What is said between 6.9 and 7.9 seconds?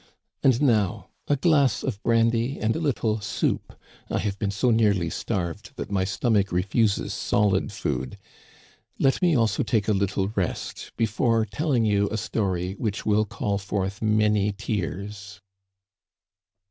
solid